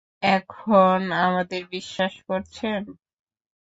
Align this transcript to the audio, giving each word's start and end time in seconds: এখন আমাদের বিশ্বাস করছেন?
এখন 0.31 0.97
আমাদের 1.21 1.61
বিশ্বাস 1.73 2.13
করছেন? 2.27 2.81